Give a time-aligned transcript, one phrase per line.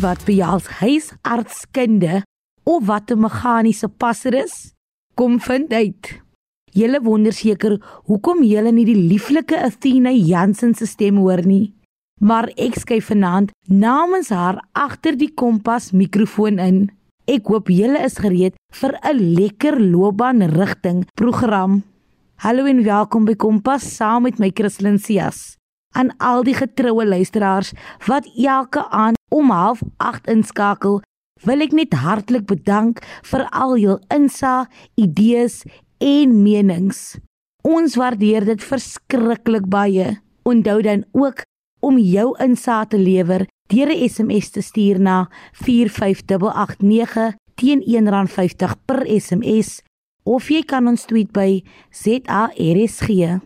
[0.00, 2.22] wat behels huisartskunde
[2.64, 4.74] of wat 'n meganiese passer is?
[5.14, 6.20] Kom vind uit.
[6.72, 11.72] Julle wonder seker hoekom julle nie die lieflike Athena Jansen se stem hoor nie.
[12.20, 16.90] Maar ek skryf vanaand namens haar agter die kompas mikrofoon in.
[17.26, 21.82] Ek hoop julle is gereed vir 'n lekker loopbaanrigting program.
[22.36, 25.56] Hallo en welkom by Kompas saam met my Christlyn Cias.
[25.94, 27.72] Aan al die getroue luisteraars
[28.06, 31.00] wat elke aand om 08:30 inskakel,
[31.46, 35.62] wil ek net hartlik bedank vir al jul insa, idees
[35.98, 37.16] en menings.
[37.64, 40.20] Ons waardeer dit verskriklik baie.
[40.44, 41.44] Onthou dan ook
[41.80, 49.06] om jou insaag te lewer deur 'n SMS te stuur na 45889 teen R1.50 per
[49.20, 49.82] SMS
[50.24, 53.40] of jy kan ons tweet by ZARSG.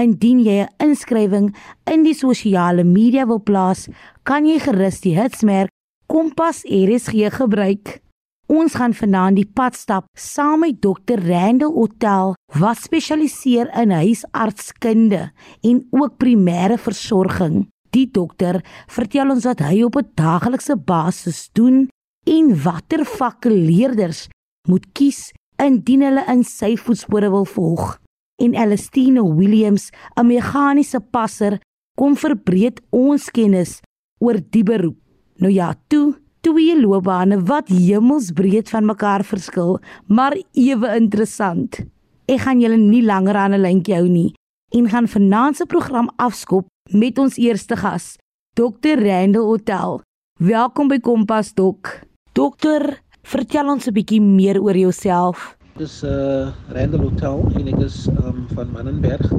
[0.00, 1.54] Indien jy 'n inskrywing
[1.92, 3.88] in die sosiale media wil plaas,
[4.24, 5.68] kan jy gerus die hitsmerk
[6.06, 8.00] Kompas RSG gebruik.
[8.48, 11.20] Ons gaan vanaand die pad stap saam met Dr.
[11.20, 15.30] Randall Hotel wat spesialiseer in huisartskunde
[15.62, 17.68] en ook primêre versorging.
[17.90, 21.88] Die dokter vertel ons wat hy op 'n daaglikse basis doen
[22.26, 24.28] en watter vakke leerders
[24.68, 27.99] moet kies indien hulle in sy voetspore wil volg.
[28.40, 31.60] En Elistine Williams, 'n meganiese passer,
[31.94, 33.80] kom verbreed ons kennis
[34.18, 34.96] oor die beroep.
[35.36, 41.84] Nou ja, toe twee loopbane wat hemelsbreed van mekaar verskil, maar ewe interessant.
[42.26, 44.34] Ek gaan julle nie langer aan 'n lyntjie hou nie
[44.70, 48.16] en gaan vanaand se program afskop met ons eerste gas,
[48.54, 48.96] Dr.
[49.02, 50.00] Randall Hotel.
[50.38, 52.00] Welkom by Kompas Dok.
[52.32, 55.59] Dokter, vertel ons 'n bietjie meer oor jouself.
[55.80, 59.30] Dis uh Randall Hotel en ek is um van Mannenberg.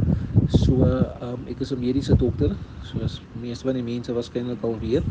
[0.49, 0.87] So
[1.21, 5.05] um ek is 'n mediese dokter, soos meeste van die mense waarskynlik al weet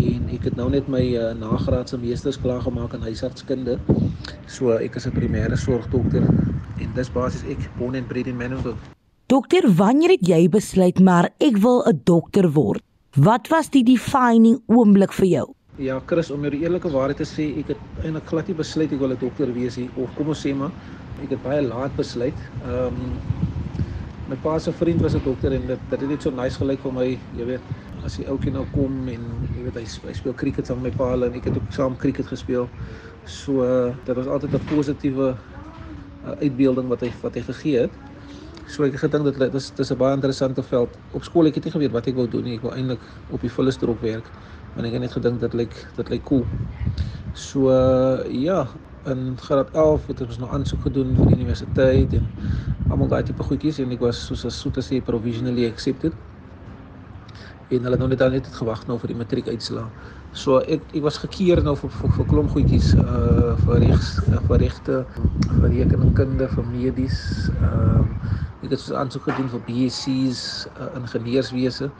[0.00, 3.76] en ek het nou net my uh, nagraadse meesters klaar gemaak in huisartskunde.
[4.48, 6.24] So ek is 'n primêre sorgdokter
[6.80, 8.80] en dis basies ek bon en bred in Manenberg.
[9.28, 12.80] Dokter, wanneer het jy besluit maar ek wil 'n dokter word?
[13.12, 15.48] Wat was die defining oomblik vir jou?
[15.80, 18.92] Ja, Chris, om jou die eerlike waarheid te sê, ek het eintlik glad nie besluit
[18.92, 20.72] ek wil 'n dokter wees nie of kom ons sê maar
[21.16, 22.38] ek het baie laat besluit.
[22.60, 23.22] Ehm um,
[24.26, 26.80] my pa se vriend was 'n dokter en dit dit het net so nice gelyk
[26.82, 27.64] vir my, jy weet,
[28.04, 30.96] as die ouetjie nou kom en jy weet hy, hy speel cricket saam met my
[30.96, 32.70] pa en ek het ook saam cricket gespeel.
[33.24, 33.62] So
[34.04, 35.38] dit was altyd 'n positiewe
[36.24, 37.98] uh, uitbeelding wat hy wat hy gegee het.
[38.66, 40.98] So ek het gedink dit is dis 'n baie interessante veld.
[41.10, 42.56] Op skool ek het nie geweet wat ek wou doen nie.
[42.56, 44.32] Ek wou eintlik op die volle strook werk.
[44.74, 46.46] Maar ek het net gedink dit lyk dit lyk cool.
[47.34, 48.66] So uh, ja,
[49.10, 52.28] in graad 11 het ons nou aansoek gedoen vir die universiteit en
[52.90, 56.14] almal daai tipe goedjies en ek was soos as soos te sê provisionally accepted
[57.72, 59.88] en hulle net dan net het gewag nou vir die matriek uitslaa.
[60.36, 64.58] So ek ek was gekeer nou vir vir, vir klomp goedjies uh vir regs vir
[64.64, 65.02] regte
[65.48, 67.18] vir rekenkunde vir medies.
[67.60, 71.90] Ehm uh, ek het so aansoek gedoen vir BSc's uh, ingenieurswese.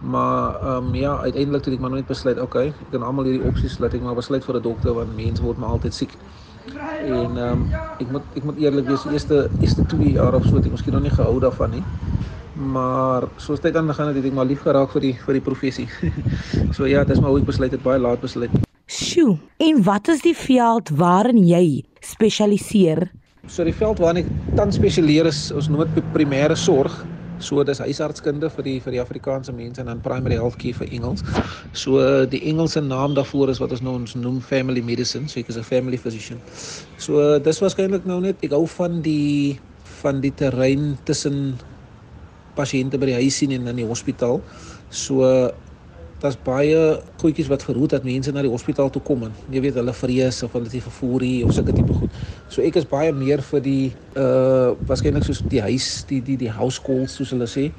[0.00, 3.48] Maar ehm um, ja, uiteindelik het ek maar nooit besluit, okay, ek kan almal hierdie
[3.48, 6.16] opsies laat ek maar besluit vir 'n dokter want mense word maar altyd siek.
[7.04, 7.68] En ehm um,
[7.98, 10.76] ek moet ek moet eerlik wees, die eerste eerste 2 jaar of so het ek
[10.76, 11.84] miskien nog nie gehou daarvan nie
[12.54, 15.88] maar soos tyd aangegaan het, het ek maar lief geraak vir die vir die professie.
[16.76, 18.52] so ja, dis maar hoe ek besluit het baie laat besluit.
[18.86, 23.08] Sjoe, en wat is die veld waarin jy spesialiseer?
[23.50, 26.94] So die veld waarin ek tans spesialiseer is ons noem dit primêre sorg.
[27.38, 30.92] So dis huisartskunde vir die vir die Afrikaanse mense en dan primary health care vir
[30.92, 31.24] Engels.
[31.72, 31.98] So
[32.30, 35.58] die Engelse naam daarvoor is wat ons nou ons noem family medicine, so ek is
[35.58, 36.40] 'n family physician.
[36.98, 39.58] So dis waarskynlik nou net ek hou van die
[40.02, 41.58] van die terrein tussen
[42.56, 44.40] pasiënte by die huis sien en in die hospitaal.
[44.90, 45.50] So
[46.24, 49.76] daar's baie goedjies wat verhoed dat mense na die hospitaal toe kom en jy weet
[49.80, 52.10] hulle vrees of hulle het nie vervoer nie of sulke tipe goed.
[52.48, 56.50] So ek is baie meer vir die uh waarskynlik soos die huis, die die die
[56.52, 57.70] house calls soos hulle sê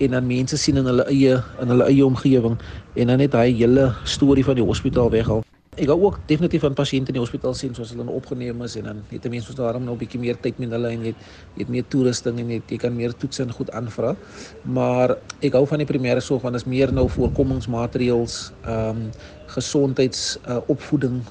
[0.00, 2.58] en dan mense sien in hulle eie in hulle eie omgewing
[2.96, 5.44] en dan net daai hele storie van die hospitaal weghaal.
[5.80, 8.74] Ek gou ook definitief aan pasiënte in die hospitaal sien soos hulle nou opgeneem is
[8.76, 11.20] en dan het mense daarom nou 'n bietjie meer tyd met hulle en jy het,
[11.54, 14.16] jy het meer toerusting en jy, jy kan meer toets en goed aanvra.
[14.64, 19.10] Maar ek hou van die primêre sorg want dit is meer nou voorkomingsmaatreëls, ehm um,
[19.46, 20.60] gesondheids uh,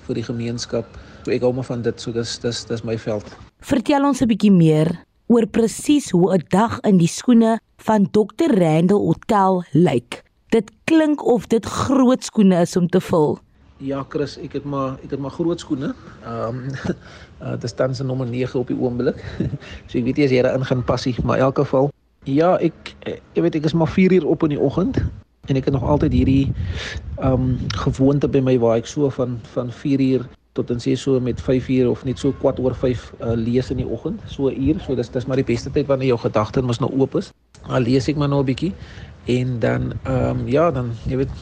[0.08, 0.86] vir die gemeenskap.
[1.32, 2.02] Ek hou maar van dit.
[2.02, 3.26] So dis dis dis my veld.
[3.60, 4.90] Vertel ons 'n bietjie meer
[5.28, 8.50] oor presies hoe 'n dag in die skoene van Dr.
[8.50, 10.24] Randall Hotel lyk.
[10.50, 13.40] Dit klink of dit groot skoene is om te vul.
[13.78, 15.94] Ja, Chris, ek het maar ek het maar groot skoene.
[16.26, 16.64] Ehm um,
[17.44, 19.24] uh, dit staan se nommer 9 op die oomblik.
[19.88, 21.92] so ek weet nie as jy daar in gaan passie, maar in elk geval
[22.24, 25.00] ja, ek ek weet ek is maar 4 uur op in die oggend
[25.50, 26.52] en ek het nog altyd hierdie
[27.18, 30.28] ehm um, gewoonte by my waar ek so van van 4 uur
[30.60, 33.72] tot en sê so met 5 uur of net so kwart oor 5 uh, lees
[33.74, 36.20] in die oggend, so 'n uur, so dis dis maar die beste tyd wanneer jou
[36.20, 37.32] gedagtes mos nou oop is.
[37.68, 38.74] Dan lees ek maar nou 'n bietjie
[39.26, 41.34] en dan ehm um, ja, dan jy weet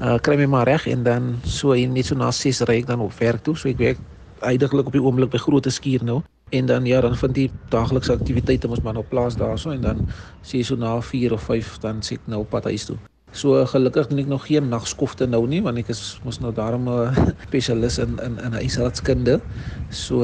[0.00, 2.86] uh, kry my maar reg en dan so in net so na 6 ry ek
[2.86, 3.98] dan op werk toe, so ek werk
[4.40, 8.12] eintlik op die oomblik by Grote Skuur nou en dan ja, dan vind die daaglikse
[8.12, 10.06] aktiwiteite mos maar nou plaas daarso en dan
[10.42, 12.98] sê so na 4 of 5 dan sit ek nou op pad huis toe.
[13.30, 16.88] So gelukkig doen ek nog geen nagskofte nou nie want ek is mos nou daarom
[16.90, 19.40] 'n spesialis in in in huisartskunde.
[19.88, 20.22] So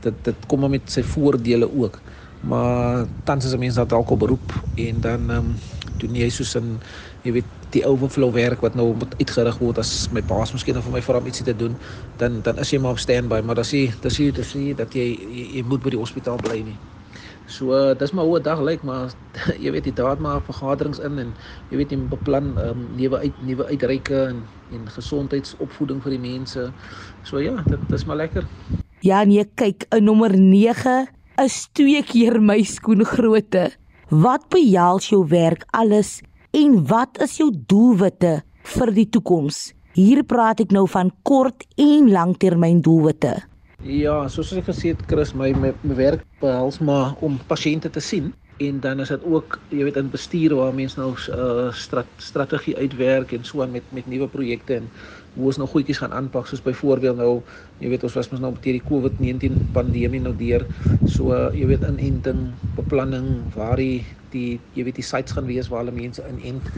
[0.00, 2.02] dit dit kom maar met sy voordele ook.
[2.40, 5.62] Maar tans is 'n mens dalk op beroep en dan ehm um,
[5.98, 6.80] doen jy soos in
[7.22, 10.92] jy weet die overflow werk wat nou moet uitgerig word as my baas miskien vir
[10.92, 11.78] my vir hom ietsie te doen,
[12.16, 14.30] dan dan is jy maar op standby, maar dan sê dan sê
[14.68, 15.06] jy dat jy,
[15.38, 16.78] jy jy moet by die hospitaal bly nie.
[17.46, 19.12] So uh, dis maar hoe 'n dag lyk maar
[19.64, 21.34] jy weet jy daad maar vergaderings in en
[21.70, 26.22] jy weet jy beplan ehm um, nuwe uit nuwe uitreike en en gesondheidsopvoeding vir die
[26.22, 26.72] mense.
[27.22, 28.46] So ja, dit dis maar lekker.
[29.00, 31.06] Ja nee, kyk, 'n nommer 9
[31.44, 33.70] is twee keer my skoen grootte.
[34.08, 39.74] Wat behels jou werk alles en wat is jou doelwitte vir die toekoms?
[39.94, 43.42] Hier praat ek nou van kort en langtermyn doelwitte.
[43.84, 48.00] Ja, soos ek gesê het, Chris, my my, my werk behels maar om pasiënte te
[48.00, 48.30] sien
[48.64, 52.08] en dan is dit ook, jy weet, in bestuur waar mense nou 'n uh, strat,
[52.16, 54.88] strategie uitwerk en so aan met met nuwe projekte en
[55.34, 57.44] hoe ons nou goedjies gaan aanpak soos byvoorbeeld nou
[57.82, 60.64] jy weet ons was mos nou met hierdie COVID-19 pandemie nou deur.
[61.04, 65.70] So uh, jy weet inenting beplanning waar die die jy weet die sites gaan wees
[65.72, 66.70] waar hulle mense inent.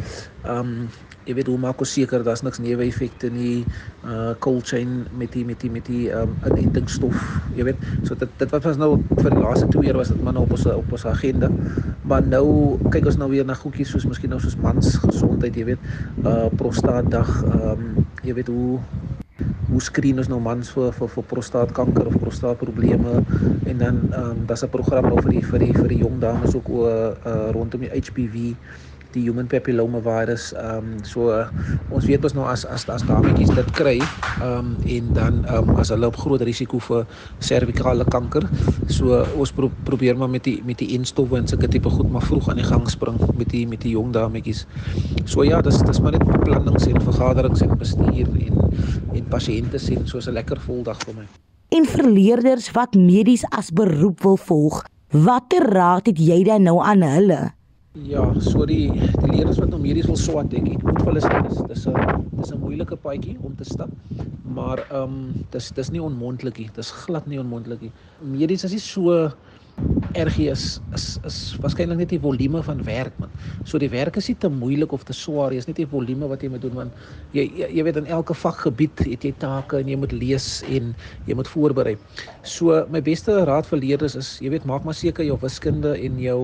[0.44, 0.88] Ehm um,
[1.26, 3.64] jy weet hoe maak ons seker daar's niks neeweffekte nie
[4.06, 7.24] uh cold chain met die met die met die ehm um, inentingsstof.
[7.58, 10.22] Jy weet so dit dit wat ons nou vir die laaste 2 jaar was dit
[10.22, 11.50] maar nou op ons op ons agenda.
[12.06, 12.46] Maar nou
[12.94, 15.92] kyk ons nou weer na goedjies soos miskien nou soos mans gesondheid, jy weet,
[16.22, 18.78] uh prostaatdag, ehm um, jy weet hoe
[19.68, 23.14] hoe skreen ons nou mans vir vir vir prostaatkanker of prostaatprobleme
[23.68, 26.20] en dan ehm um, daar's 'n program nou vir die vir die vir die jong
[26.20, 28.54] dames ook o uh, rondom die HPV
[29.12, 31.48] die human papilloma virus ehm um, so uh,
[31.90, 35.70] ons weet ons nou as as as dametjies dit kry ehm um, en dan ehm
[35.70, 37.06] um, as hulle op groot risiko vir
[37.38, 38.48] servikale kanker
[38.88, 42.26] so ons pro probeer maar met die met die instowwe en sulke tipe goed maar
[42.28, 44.66] vroeg aan die gang spring met die met die jong dametjies.
[45.24, 48.56] So ja dis dis maar net beplannings en vergaderings en bestuur en
[49.31, 51.26] pasiënte sien soos 'n lekker voldag vir my.
[51.69, 57.02] En verleerders wat medies as beroep wil volg, watter raad het jy dan nou aan
[57.02, 57.52] hulle?
[58.05, 61.38] Ja, so die die leerders wat nou medies wil swat, dink ek, moet hulle sê
[61.49, 61.94] dis dis 'n
[62.37, 63.90] dis 'n moeilike paadjie om te stap.
[64.44, 66.69] Maar ehm um, dis dis nie onmoontlik nie.
[66.75, 67.93] Dis glad nie onmoontlik nie.
[68.20, 69.32] Medies is nie so
[70.16, 70.64] RG is
[70.96, 73.32] is is waarskynlik net die volume van werk man.
[73.64, 76.28] So die werk is nie te moeilik of te swaar nie, is net die volume
[76.30, 76.96] wat jy moet doen want
[77.36, 80.94] jy jy, jy weet in elke vakgebied het jy take en jy moet lees en
[81.28, 81.96] jy moet voorberei.
[82.42, 86.20] So my beste raad vir leerders is jy weet maak maar seker jou wiskunde en
[86.22, 86.40] jou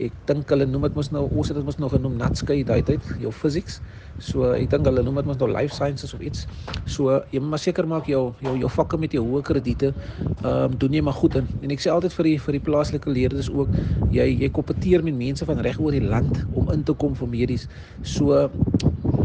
[0.00, 2.82] ek dink hulle noem dit mos nou ons het dit mos nog genoem natskei daai
[2.86, 3.80] tyd jou physics.
[4.22, 6.46] So ek dink hulle noem dit mos nou life sciences of iets.
[6.86, 10.48] So jy moet maar seker maak jou jou jou vakke met jou hoë krediete ehm
[10.52, 11.48] um, doen jy maar goed in.
[11.62, 13.70] En ek sê altyd vir die vir die plaaslike leerders ook
[14.14, 17.30] jy jy kompeteer met mense van reg oor die land om in te kom vir
[17.30, 17.68] medies.
[18.02, 18.48] So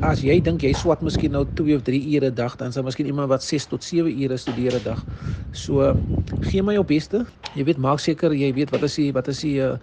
[0.05, 2.83] as jy dink jy swat miskien nou 2 of 3 ure 'n dag dan sal
[2.83, 5.03] miskien iemand wat 6 tot 7 ure studeer 'n dag.
[5.51, 5.95] So
[6.41, 7.25] gee my jou beste.
[7.55, 9.77] Jy weet maak seker jy weet wat is die wat is die uh,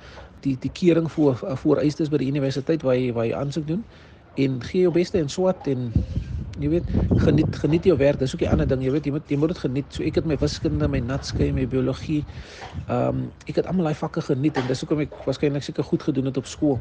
[0.46, 3.82] die die kering voor vooreistes by die universiteit waar jy waar jy aansoek doen
[4.46, 5.88] en gee jou beste en swat en
[6.60, 6.84] jy weet
[7.24, 8.18] geniet geniet jou werk.
[8.18, 9.86] Dis ook 'n ander ding jy weet jy moet jy moet dit geniet.
[9.88, 12.24] So ek het my wiskunde my natskei my biologie
[12.88, 16.02] ehm um, ek het almal daai vakke geniet en dis hoekom ek waarskynlik seker goed
[16.02, 16.80] gedoen het op skool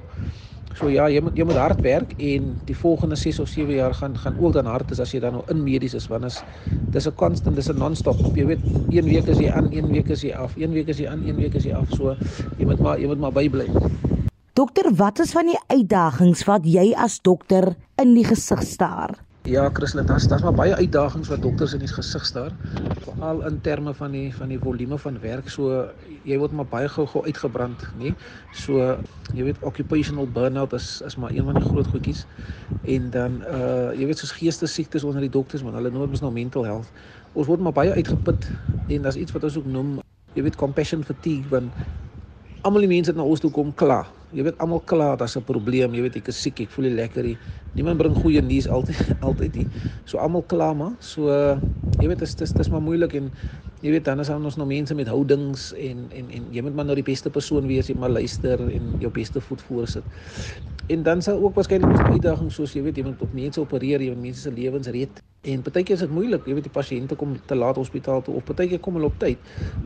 [0.75, 3.93] so ja jy moet jy moet hard werk en die volgende 6 of 7 jaar
[3.95, 6.41] gaan gaan ook dan hard is as jy dan nou in medies is want is
[6.91, 8.35] dis 'n constant dis 'n non-stop.
[8.35, 10.97] Jy weet een week is jy aan een week is jy af een week is
[10.97, 11.87] jy aan een week is jy af.
[11.89, 12.15] So
[12.57, 13.67] jy moet maar jy moet maar bybly.
[14.53, 19.24] Dokter, wat is van die uitdagings wat jy as dokter in die gesig staar?
[19.45, 22.55] Ja, Christlyn, daar's daar's maar baie uitdagings wat dokters in die gesig staar,
[23.05, 25.49] veral in terme van die van die volume van werk.
[25.53, 25.83] So
[26.25, 28.15] jy word maar baie gou-gou uitgebrand, nê?
[28.49, 28.81] So
[29.37, 32.23] jy weet occupational burnout is is maar een van die groot goedjies.
[32.81, 36.33] En dan uh jy weet soos geestesiektes onder die dokters, want hulle noem dit nou
[36.33, 36.89] mental health.
[37.37, 38.49] Ons word maar baie uitgeput
[38.87, 39.99] en daar's iets wat ons ook noem,
[40.33, 41.69] jy weet compassion fatigue, want
[42.65, 44.01] almal die mense wat na ons toe kom kla.
[44.35, 46.95] Jy weet almal kla daar's 'n probleem, jy weet ek is siek, ek voel nie
[46.95, 47.37] lekker nie.
[47.75, 49.67] Niemand bring goeie nuus altyd altyd nie.
[50.05, 50.91] So almal kla maar.
[50.99, 51.29] So
[52.01, 53.31] jy weet dit is dit is maar moeilik en
[53.81, 56.85] jy weet dan is ons nog mense met houdings en en en jy moet maar
[56.85, 60.03] nou die beste persoon wees, jy maar luister en jou beste voet voorsit.
[60.87, 64.01] En dan sal ook waarskynlik ons uitdaging soos jy weet jy moet op mense opereer,
[64.01, 65.21] jy moet mense se lewens red.
[65.45, 68.45] En partykeer is dit moeilik, jy weet die pasiënte kom te laat hospitaal toe of
[68.45, 69.37] partykeer kom hulle op tyd,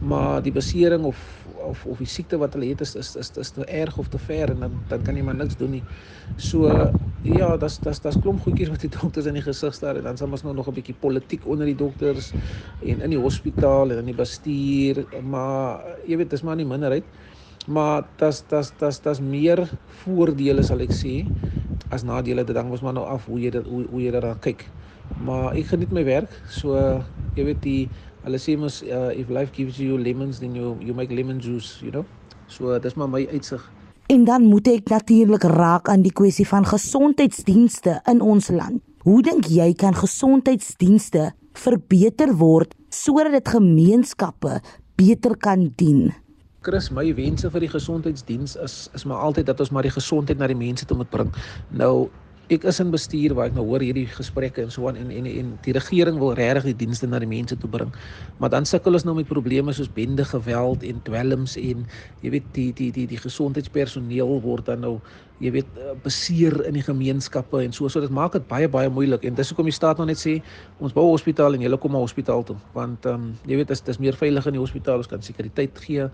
[0.02, 1.20] maar die besering of
[1.68, 4.20] of of die siekte wat hulle het is is is is te erg of te
[4.20, 5.86] ver en dan dan kan jy maar niks doen nie.
[6.36, 6.68] So
[7.24, 10.18] ja, dis dis dis klomp goedjies wat die dokters in die gesig staar en dan
[10.18, 12.34] sal ons nou nog 'n bietjie politiek onder die dokters
[12.80, 17.10] en in die hospitaal en in die bestuur, maar jy weet dis maar nie minderheid
[17.68, 19.60] maar das das das das meer
[20.04, 21.14] voordele sal ek sê
[21.90, 24.40] as nadele dit hang ons maar nou af hoe jy dit hoe, hoe jy daaraan
[24.44, 24.66] kyk.
[25.26, 26.78] Maar ek geniet my werk so
[27.38, 27.82] jy weet die
[28.26, 31.80] hulle sê mos uh, if life gives you lemons then you you make lemon juice
[31.82, 32.06] you know?
[32.48, 33.64] So dis maar my uitsig.
[34.10, 38.82] En dan moet ek natuurlik raak aan die kwessie van gesondheidsdienste in ons land.
[39.06, 44.60] Hoe dink jy kan gesondheidsdienste verbeter word sodat dit gemeenskappe
[45.00, 46.10] beter kan dien
[46.62, 50.40] Chris, my wense vir die gesondheidsdiens is is maar altyd dat ons maar die gesondheid
[50.42, 51.30] na die mense toe moet bring.
[51.70, 52.10] Nou
[52.50, 55.28] ek is in bestuur waar ek nou hoor hierdie gesprekke en so aan en en
[55.30, 57.92] en die regering wil regtig die dienste na die mense toe bring.
[58.42, 61.86] Maar dan sukkel ons nou met probleme soos bende geweld en dwelms en
[62.24, 64.96] jy weet die die die die gesondheidspersoneel word dan nou
[65.40, 68.90] jy weet eh, beseer in die gemeenskappe en so so dit maak dit baie baie
[68.90, 70.40] moeilik en dis hoekom die staat nou net sê
[70.80, 73.68] ons bou 'n hospitaal en julle kom maar hospitaal toe want ehm um, jy weet
[73.68, 76.10] dis dis meer veilig in die hospitaal ons kan sekuriteit gee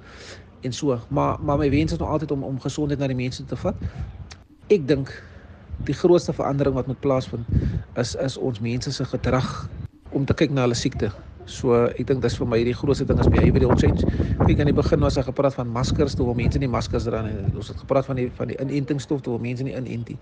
[0.61, 3.45] en so maar maar my wens is nog altyd om om gesondheid na die mense
[3.45, 3.75] te vat.
[4.67, 5.13] Ek dink
[5.83, 7.45] die grootste verandering wat moet plaasvind
[8.01, 9.69] is is ons mense se gedrag
[10.15, 11.11] om te kyk na hulle siekte.
[11.45, 14.07] So ek dink dis vir my die grootste ding as behavioral change.
[14.47, 17.21] Ek aan die begin was daar gepraat van maskers toe om mense nie maskers dra
[17.25, 17.35] nie.
[17.53, 20.17] Ons het gepraat van die van die inentingsstof toe om mense nie inent nie.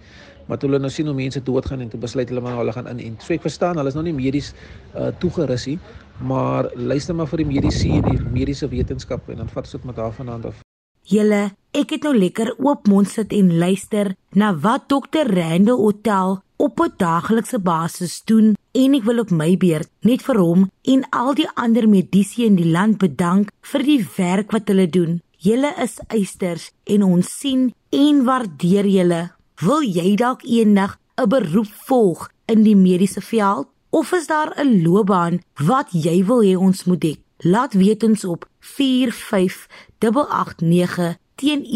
[0.50, 2.92] Maar toe hulle nou sien hoe mense doodgaan en toe besluit hulle maar hulle gaan
[2.92, 3.24] inent.
[3.24, 4.52] So ek verstaan, hulle is nog nie medies
[4.98, 5.80] uh toegerus nie,
[6.20, 9.96] maar luister maar vir die mediese en die mediese wetenskap en dan vat dit met
[9.96, 10.63] daarvandaan af.
[11.04, 16.38] Julle, ek het nou lekker oop mond sit en luister na wat dokter Randall Hotel
[16.58, 21.04] op 'n daaglikse basis doen en ek wil op my beurt net vir hom en
[21.10, 25.22] al die ander medisy in die land bedank vir die werk wat hulle doen.
[25.38, 29.32] Julle is eisters en ons sien en waardeer julle.
[29.60, 34.84] Wil jy dalk eendag 'n beroep volg in die mediese veld of is daar 'n
[34.84, 37.23] loopbaan wat jy wil hê ons moet dek?
[37.44, 41.72] Laat weet ons op 45889 teen R1.50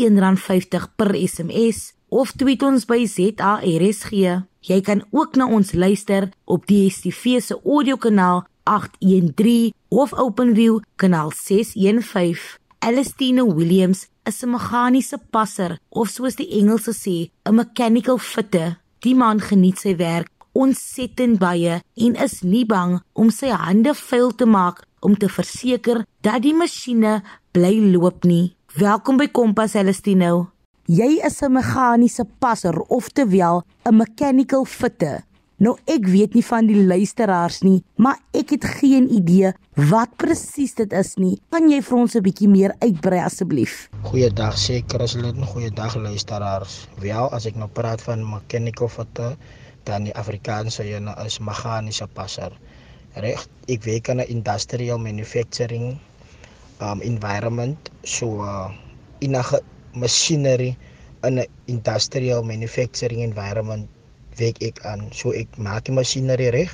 [0.96, 4.12] per SMS of tweet ons by ZARSG.
[4.64, 12.58] Jy kan ook na ons luister op DStv se audiokanaal 813 of OpenView kanaal 615.
[12.80, 18.80] Alistine Williams is 'n meganiese passer of soos die Engelse sê, 'n mechanical fitter.
[19.00, 24.32] Die man geniet sy werk ontsettend baie en is nie bang om sy hande vuil
[24.36, 27.22] te maak om te verseker dat die masjiene
[27.54, 28.56] bly loop nie.
[28.78, 30.50] Welkom by Kompas Celestino.
[30.88, 35.24] Jy is 'n meganiese passer of terwyl 'n mechanical fitter.
[35.58, 40.76] Nou ek weet nie van die luisteraars nie, maar ek het geen idee wat presies
[40.76, 41.42] dit is nie.
[41.50, 43.90] Kan jy vir ons 'n bietjie meer uitbrei asseblief?
[44.04, 46.88] Goeiedag, seker as hulle 'n goeiedag luisteraars.
[47.00, 49.36] Wel, as ek nou praat van mechanical fitter,
[49.84, 52.52] dan die Afrikaanse een is meganiese passer
[53.24, 56.00] reg ek werk in 'n industrial manufacturing
[56.82, 58.70] um environment so uh,
[59.20, 59.44] in 'n
[59.94, 60.78] machinery
[61.24, 63.90] in 'n industrial manufacturing environment
[64.38, 66.72] werk ek aan so ek maak die masjinerie reg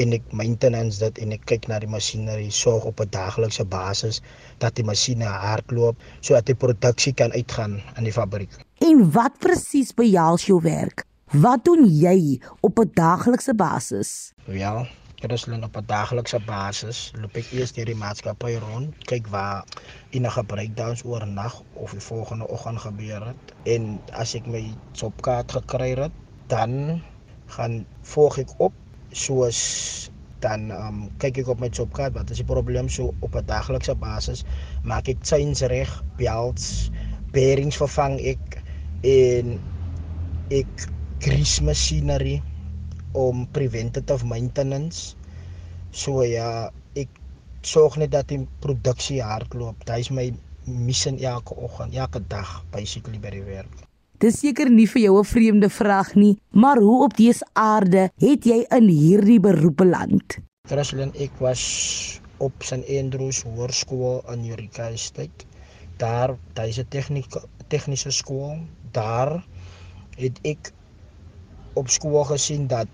[0.00, 4.22] en ek maintenance dit en ek kyk na die masjinerie sorg op 'n daaglikse basis
[4.58, 8.50] dat die masjiene hardloop sodat die produksie kan uitgaan in die fabriek.
[8.80, 11.04] En wat presies behels jou werk?
[11.32, 14.32] Wat doen jy op 'n daaglikse basis?
[14.46, 14.86] Ja,
[15.24, 17.12] Rusland op 'n daaglikse basis.
[17.20, 19.64] Loop ek eers deur die maatskappy rond, kyk waar
[20.10, 23.54] enige breakdowns oornag of die volgende oggend gebeur het.
[23.62, 24.62] En as ek my
[24.92, 26.12] jobkaart gekry het,
[26.46, 27.02] dan
[27.46, 28.72] gaan volg ek op
[29.12, 29.60] soos
[30.42, 32.88] dan um, kyk ek op my jobkaart wat is die probleem?
[32.88, 34.44] So op 'n daaglikse basis
[34.82, 36.90] maak ek chains reg, belts,
[37.32, 38.62] bearings vervang ek
[39.02, 39.60] en
[40.50, 40.88] ek
[41.22, 42.42] grease machinery
[43.12, 45.14] om preventative maintenance.
[45.92, 47.08] So ja, ek
[47.62, 49.84] sorg net dat die produksie hardloop.
[49.86, 50.32] Dit is my
[50.66, 53.88] missie elke oggend, elke dag basically by die werk.
[54.22, 58.44] Dis seker nie vir jou 'n vreemde vraag nie, maar hoe op dese aarde het
[58.44, 60.38] jy in hierdie beroep beland?
[60.68, 65.44] Christelin, ek was op St Andrews Hoërskool in Eureka Estate.
[65.98, 68.58] Daar, daar is 'n tegniese tegniese skool.
[68.92, 69.44] Daar
[70.16, 70.72] het ek
[71.74, 72.88] op skool gesien dat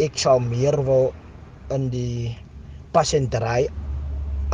[0.00, 1.10] ek sal meer wil
[1.74, 2.34] in die
[2.94, 3.68] pasiëntry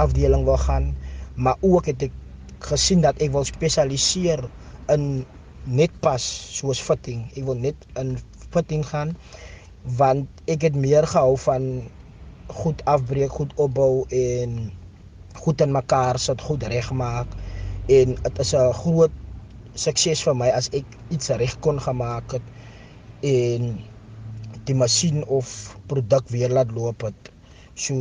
[0.02, 0.92] afdeling wil gaan,
[1.34, 2.14] maar ook het ek
[2.70, 4.42] gesien dat ek wil spesialiseer
[4.92, 5.24] in
[5.66, 6.22] net pas
[6.58, 7.26] soos fitting.
[7.34, 8.16] Ek wil net in
[8.52, 9.16] fitting gaan
[9.96, 11.86] want ek het meer gehou van
[12.50, 14.72] goed afbreek, goed opbou en
[15.38, 17.36] goed in mekaar sit, goed regmaak
[17.86, 19.14] en dit is 'n groot
[19.74, 22.46] sukses vir my as ek iets reg kon gemaak het
[23.22, 23.76] en
[24.66, 27.30] die masjien of produk weer laat loop het.
[27.74, 27.94] So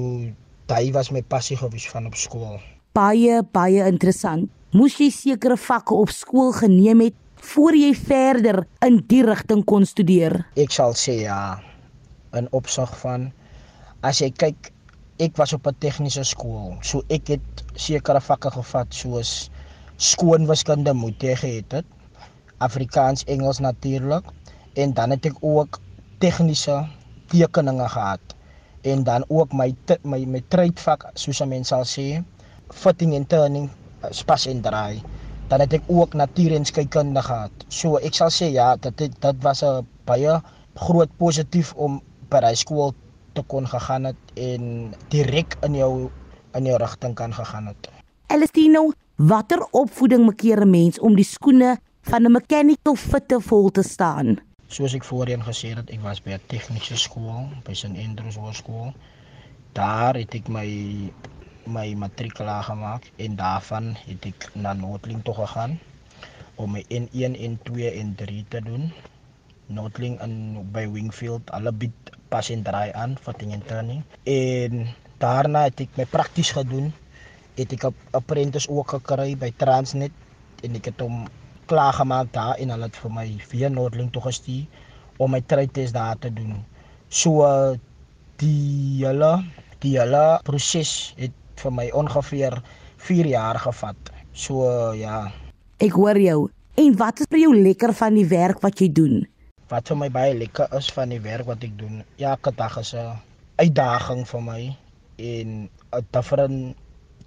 [0.70, 2.60] daai was my passie gewees van op skool.
[2.98, 4.50] Baie baie interessant.
[4.76, 7.16] Moes jy sekere vakke op skool geneem het
[7.54, 10.42] voor jy verder in die rigting kon studeer?
[10.60, 11.62] Ek sal sê ja
[12.36, 13.30] in opsig van
[14.04, 14.72] as jy kyk
[15.24, 19.50] ek was op 'n tegniese skool so ek het sekere vakke gevat soos
[19.98, 21.86] skoonwiskunde moet jy gehad het
[22.60, 24.26] Afrikaans Engels natuurlik
[24.76, 25.80] en dan het ek ook
[26.24, 26.78] tegniese
[27.32, 28.36] tekeninge gehad
[28.86, 32.24] en dan ook my my my trydvak soos 'n mens sal sê
[32.70, 33.70] fitting and turning
[34.12, 35.02] spas en draai
[35.48, 39.38] dan het ek ook natuur en skeikunde gehad so ek sal sê ja dit dit
[39.42, 40.42] was 'n baie
[40.76, 42.94] groot positief om by daai skool
[43.34, 46.10] te kon gegaan het en direk in jou
[46.56, 47.90] in jou rigting kan gegaan het.
[48.32, 53.84] Elistino, watter opvoeding maak 'n mens om die skoene van 'n mechanical fitter vol te
[53.84, 54.40] staan?
[54.66, 58.94] Soos ek voorheen gesê het, ek was by 'n tegniese skool, by St Andrews Hoërskool.
[59.78, 60.70] Daar het ek my
[61.66, 65.80] my matrikula gemaak en daarvan het ek na Noordling toe gegaan
[66.56, 68.94] om my N1 en 2 en 3 te doen.
[69.68, 70.36] Noordling in
[70.72, 71.94] by Wingfield, alle bied
[72.30, 76.94] pas en draai aan fitting and turning en daarna het ek my prakties gedoen
[77.56, 80.12] het ek 'n apprentice ook gekry by Transnet
[80.64, 81.28] en ek het hom
[81.72, 84.66] klaar gemaak daar en hulle het vir my via Noordling toe gestuur
[85.18, 86.58] om my trade daar te doen
[87.10, 87.46] so
[88.42, 89.44] die hele
[89.80, 92.62] die hele proses het vir my ongeveer
[92.98, 95.32] 4 jaar gevat so ja
[95.80, 99.24] ek hoor jou en wat is vir jou lekker van die werk wat jy doen
[99.72, 102.04] wat vir my baie lekker is van die werk wat ek doen.
[102.22, 103.18] Elke dag is 'n
[103.58, 104.62] uitdaging vir my
[105.18, 106.78] en 'n different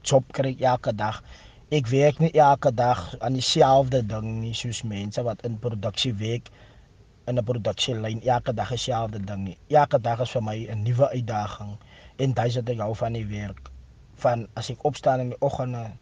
[0.03, 1.23] job kry elke dag.
[1.69, 6.47] Ek werk nie elke dag aan dieselfde ding nie soos mense wat in produksie werk
[7.29, 9.59] in 'n produksielyn elke dag dieselfde ding nie.
[9.69, 11.77] Elke dag is vir my 'n nuwe uitdaging
[12.17, 13.71] en dit is wat ek hou van die werk.
[14.15, 15.93] Van as ek opstaan in die oggende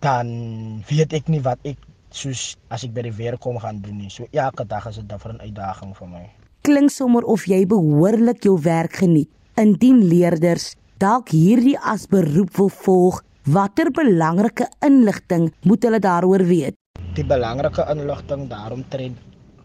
[0.00, 1.78] dan weet ek nie wat ek
[2.10, 4.10] soos as ek by die werk kom gaan doen nie.
[4.10, 6.26] So elke dag is 'n uitdaging vir my.
[6.62, 9.30] Klink sommer of jy behoorlik jou werk geniet.
[9.54, 16.74] Indien leerders dalk hierdie as beroep wil volg, watter belangrike inligting moet hulle daaroor weet?
[17.14, 19.20] Die belangrike inligting daaromtrent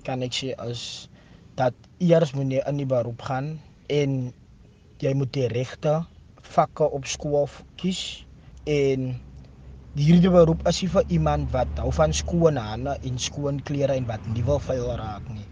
[0.06, 1.10] kan ek sê is
[1.58, 3.56] dat eers moet jy in die beroep gaan
[3.90, 4.30] en
[5.02, 5.96] jy moet die regte
[6.54, 7.50] vakke op skool
[7.82, 8.22] kies
[8.70, 9.16] en
[9.98, 14.06] hierdie beroep is nie vir iemand wat hou van skoon hande en skoon klere en
[14.10, 15.48] wat nie wil vuil raak nie.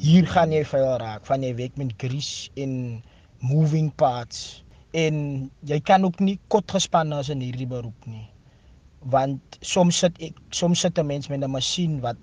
[0.00, 2.72] Hier gaan jy vuil raak van jy werk met grease en
[3.44, 4.64] moving parts
[4.96, 8.26] en jy kan ook nie kot gespan as in hierdie beroep nie.
[9.12, 12.16] Want soms sit ek soms sit 'n mens met 'n masjien wat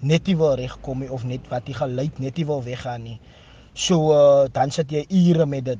[0.00, 3.20] net nie wil regkom nie of net wat die geluid net nie wil weggaan nie.
[3.74, 5.78] So uh, dan sit jy ure met dit.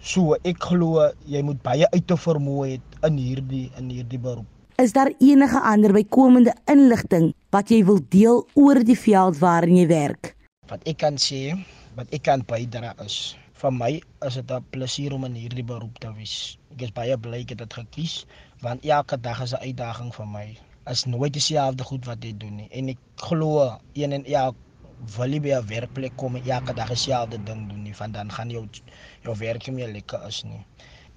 [0.00, 4.46] So ek glo jy moet baie uit te vermoë het in hierdie in hierdie beroep.
[4.78, 9.86] Is daar enige ander bykomende inligting wat jy wil deel oor die veld waarin jy
[9.86, 10.36] werk?
[10.68, 11.56] Wat ek kan sê,
[11.94, 13.92] wat ek kan bydra is vir my
[14.26, 16.58] is dit 'n plesier om in hierdie beroep te wees.
[16.74, 18.26] Ek is baie bly ek het dit gekies
[18.60, 20.46] want elke dag is 'n uitdaging vir my.
[20.86, 24.56] Is nooit dieselfde goed wat jy doen nie en ek glo een en elk
[25.16, 28.30] wil jy by 'n werkplek kom en elke dag dieselfde ding doen nie want dan
[28.32, 28.68] gaan jou
[29.22, 30.64] jou werk nie meer lekker is nie.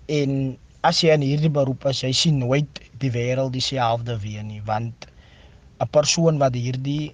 [0.08, 4.62] En as jy in hierdie beroep is, jy sien nooit die wêreld dieselfde weer nie,
[4.63, 5.08] want
[5.80, 7.13] 'n persoon wat hierdie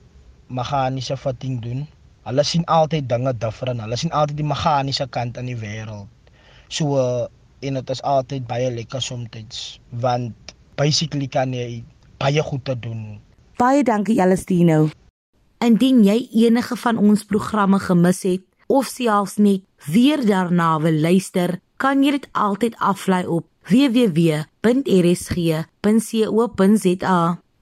[0.49, 1.87] meganiese fitting doen,
[2.25, 3.81] hulle sien altyd dinge different.
[3.85, 6.09] Hulle sien altyd die meganiese kant aan die wêreld.
[6.67, 6.97] So
[7.65, 11.83] en dit is altyd baie lekker soms, want basically kan jy
[12.21, 13.19] baie goed te doen.
[13.57, 14.89] Baie dankie Celestino.
[15.63, 21.59] Indien jy enige van ons programme gemis het of selfs net weer daarna wil luister,
[21.77, 24.65] kan jy dit altyd aflaai op www.rsg.co.za.